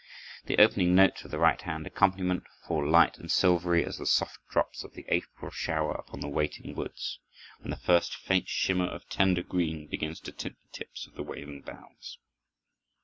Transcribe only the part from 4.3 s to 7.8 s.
drops of the April shower upon the waiting woods, when the